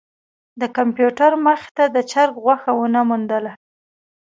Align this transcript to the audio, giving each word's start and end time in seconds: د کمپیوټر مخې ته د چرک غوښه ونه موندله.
د 0.61 0.63
کمپیوټر 0.77 1.31
مخې 1.45 1.69
ته 1.77 1.83
د 1.95 1.97
چرک 2.11 2.35
غوښه 2.43 2.71
ونه 2.79 3.01
موندله. 3.09 3.51